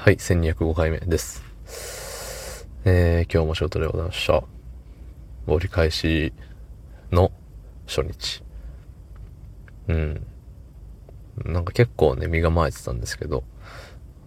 [0.00, 1.42] はい、1205回目です。
[2.84, 4.44] えー、今日も仕事でございました。
[5.48, 6.32] 折り返し
[7.10, 7.32] の
[7.84, 8.44] 初日。
[9.88, 10.26] うん。
[11.44, 13.42] なんか結構ね、身構えてたんですけど、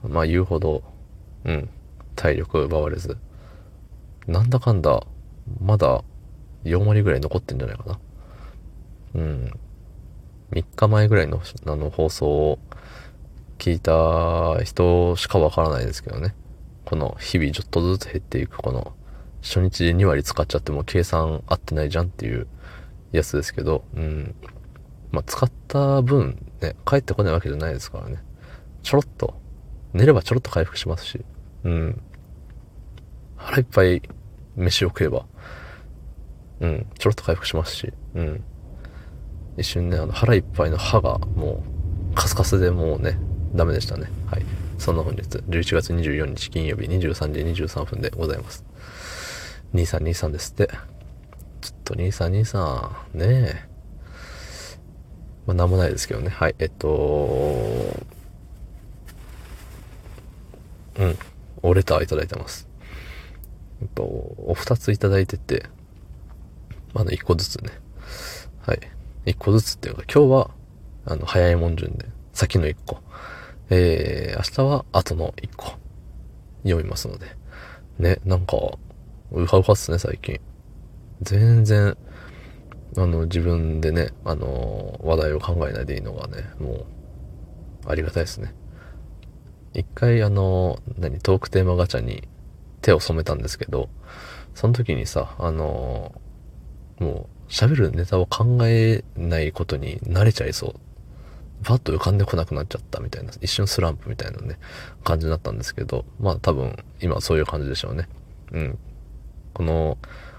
[0.03, 0.83] まあ言うほど、
[1.45, 1.69] うん、
[2.17, 3.17] 体力奪われず、
[4.27, 5.01] なんだかんだ、
[5.61, 6.03] まだ
[6.65, 7.99] 4割ぐらい残ってんじゃないかな。
[9.15, 9.51] うん。
[10.51, 12.59] 3日前ぐらいのあの放送を
[13.61, 16.33] 聞いた人しかわからないですけどね。
[16.83, 18.93] この日々ちょっとずつ減っていくこの
[19.43, 22.47] 初日で2割使っちゃっても計算合ってないじゃんっていう
[23.11, 24.35] やつですけど、うん。
[25.11, 28.23] まあ、使った分ね、帰ってこないわけじゃないですからね。
[28.81, 29.35] ちょろっと、
[29.93, 31.23] 寝ればちょろっと回復しますし、
[31.63, 32.01] うん。
[33.35, 34.01] 腹いっぱい
[34.55, 35.27] 飯を食えば、
[36.61, 38.43] うん、ちょろっと回復しますし、うん。
[39.55, 41.63] 一瞬ね、あの腹いっぱいの歯がも
[42.11, 43.19] うカスカスでもうね、
[43.53, 44.09] ダメでしたね。
[44.27, 44.45] はい。
[44.77, 48.63] そんな本日、11月24日金曜日23時23分でございます。
[49.73, 50.69] 2323ですって。
[51.61, 53.25] ちょっと2323、ね
[53.67, 53.71] え。
[55.45, 56.29] まあ、なんもないですけどね。
[56.29, 56.55] はい。
[56.59, 56.87] えっと、
[60.97, 61.17] うん。
[61.63, 62.67] おレターいただいてます。
[63.81, 65.65] えっと、お二ついただいてて、
[66.93, 67.71] まだ一個ずつね。
[68.61, 68.79] はい。
[69.25, 70.51] 一個ずつっていうか、今日は、
[71.05, 72.99] あの、早いもん順で、先の一個。
[73.73, 75.75] えー、明日は後の一個。
[76.63, 77.27] 読みますので。
[77.99, 78.57] ね、なんか、
[79.31, 80.41] うはうはっすね、最近。
[81.21, 81.95] 全然、
[82.97, 86.85] あの、自分でね、あの、話題を考えないでいいのがね、もう、
[87.87, 88.53] ありがたいですね。
[89.73, 92.27] 一回あの、何、トークテーマガチャに
[92.81, 93.87] 手を染めたんですけど、
[94.53, 96.13] その時にさ、あの、
[96.99, 100.73] もう、喋るネタを考えないことに慣れちゃいそう。
[101.63, 104.57] パッと浮かんでこなくなっちゃったみたいな、一瞬スランプみたいなね、
[105.03, 108.07] 感じだったんですけど、まあ多分、今そういう感じでしょうね。
[108.51, 108.77] うん。
[109.53, 109.97] この、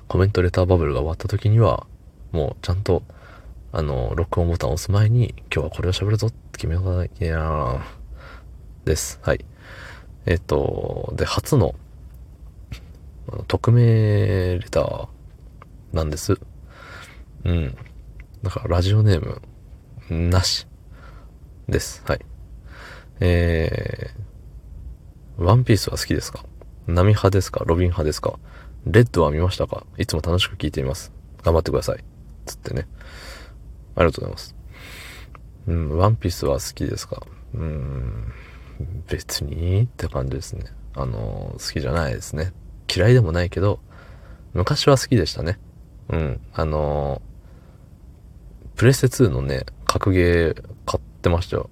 [0.08, 1.86] コメントレターバブルが終わった時には、
[2.32, 3.02] もうちゃんと、
[3.72, 7.80] あの、録音ボタンを押す前に、今日はこれを喋るぞって決めなきゃ
[8.84, 9.20] です。
[9.22, 9.44] はい。
[10.26, 11.74] えっ、と、で、初の、
[13.28, 15.08] あの匿名レター
[15.92, 16.38] なんです。
[17.44, 17.76] うん。
[18.42, 19.40] だから、ラジオネー
[20.10, 20.66] ム、なし。
[21.72, 22.04] です。
[22.06, 22.20] はい。
[23.18, 26.44] えー、ワンピースは好きですか？
[26.86, 27.64] 波派ですか？
[27.66, 28.38] ロビン派ですか？
[28.84, 29.84] レッドは見ましたか？
[29.98, 31.12] いつも楽しく聞いています。
[31.42, 32.04] 頑張ってください。
[32.46, 32.86] つってね。
[33.96, 34.54] ありがとうございます。
[35.66, 37.22] うん、ワンピースは好きですか？
[37.54, 38.32] うん、
[39.08, 40.66] 別にって感じですね。
[40.94, 42.52] あの、好きじゃないですね。
[42.94, 43.80] 嫌いでもないけど、
[44.52, 45.58] 昔は好きでしたね。
[46.08, 47.22] うん、あの、
[48.74, 51.70] プレステ2のね、格ゲー買ってましたよ。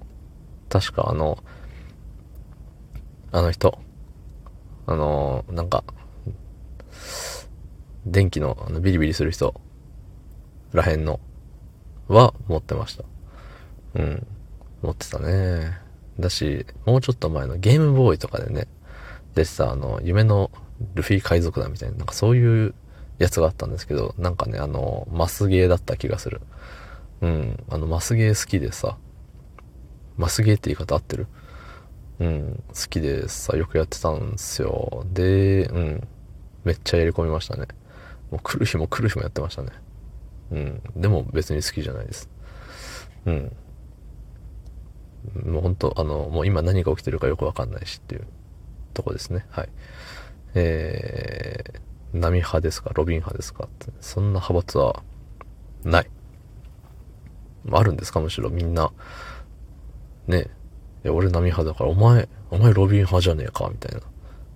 [0.69, 1.43] 確かあの、
[3.33, 3.79] あの人。
[4.87, 5.85] あの、なんか、
[8.07, 9.61] 電気のあのビリビリする人
[10.73, 11.21] らへんの
[12.09, 13.05] は持ってました。
[13.95, 14.27] うん。
[14.83, 15.79] 持ってたね。
[16.19, 18.67] だし、もうちょっと前のゲームボーイとかでね、
[19.35, 20.51] でさ、あの、夢の
[20.95, 22.75] ルフィ海賊団みたいな、なんかそういう
[23.19, 26.41] やつがあったんですけど、なんかね、あの、マスゲーだった気がする。
[27.21, 27.65] うん。
[27.69, 28.97] あの、マスゲー好きでさ、
[30.17, 31.27] マスゲーって言い方合ってる？
[32.21, 32.63] うん。
[32.69, 35.07] 好きでさ、よくやってたんですよ。
[35.13, 36.09] で、うん。
[36.65, 37.67] めっちゃやり込みましたね。
[38.31, 39.71] もう来る日も来る日もやってましたね。
[40.51, 40.83] うん。
[40.95, 42.29] でも別に好きじゃないです。
[43.25, 43.53] うん。
[45.45, 48.27] もう本当あの、もう今何が起きてるかよくわかんないしっていう
[48.93, 49.47] とこですね。
[49.51, 49.69] はい。
[50.55, 52.91] えー、波派ですか？
[52.93, 55.03] ロビン派ですかってそんな派閥は
[55.85, 56.11] ない。
[57.71, 58.21] あるんですか？
[58.21, 58.93] むしろみんな。
[60.31, 60.47] ね
[61.05, 64.01] いや、俺波派だから、お前、お前ロビン派じゃねえかみたいな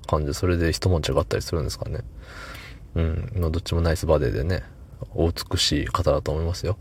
[0.06, 2.00] 感じで、それで一文字があったりするんですかね。
[2.94, 3.32] うん。
[3.36, 4.62] まあ、どっちもナイスバデーでね、
[5.14, 6.76] お美しい方だと思いますよ。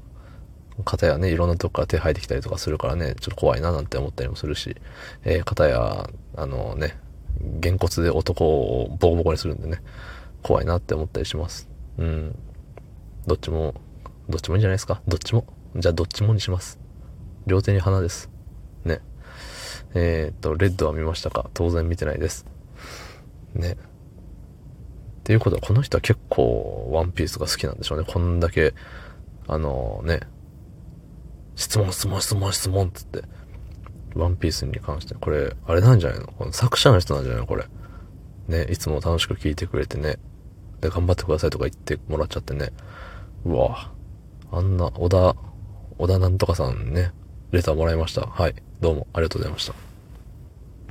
[0.85, 4.75] 方やね、いろんなとこから手生えてきたりとかするからね、ちょっと怖いななんて思ったりもするし、
[5.23, 6.97] えー、方や、あのね、
[7.39, 9.81] げんこつで男をボコボコにするんでね、
[10.41, 11.69] 怖いなって思ったりします。
[11.97, 12.35] うん。
[13.27, 13.75] どっちも、
[14.27, 15.01] どっちもいいんじゃないですか？
[15.07, 15.45] どっちも。
[15.75, 16.79] じゃあどっちもにします。
[17.45, 18.29] 両手に花です。
[19.95, 21.49] えー、っと、レッドは見ましたか？
[21.53, 22.45] 当然見てないです。
[23.53, 23.73] ね。
[23.73, 23.77] っ
[25.23, 28.05] ていうことは、この人は結構、ワンピースが好きなんでしょうね。
[28.07, 28.73] こんだけ、
[29.47, 30.21] あのね、
[31.55, 33.23] 質問、質問、質問、質問っつって、
[34.15, 36.27] ワンピースに関して、これ、あれなんじゃないの？
[36.27, 37.47] この作者の人なんじゃないの？
[37.47, 37.65] これ。
[38.47, 40.17] ね、いつも楽しく聞いてくれてね。
[40.81, 42.71] で、頑張ってくださいとか言ってもらっちゃってね。
[43.45, 43.91] うわ
[44.51, 45.35] あんな、小田、
[45.97, 47.11] 小田なんとかさんね、
[47.53, 48.21] レターもらいました。
[48.25, 48.55] はい。
[48.81, 49.92] どうもありがとうございました。